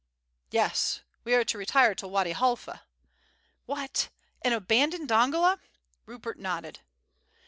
"Yes, 0.49 1.01
we 1.23 1.35
are 1.35 1.43
to 1.43 1.59
retire 1.59 1.93
to 1.93 2.07
Wady 2.07 2.31
Halfa." 2.31 2.81
"What! 3.67 4.09
and 4.41 4.51
abandon 4.51 5.05
Dongola?" 5.05 5.59
Rupert 6.07 6.39
nodded. 6.39 6.79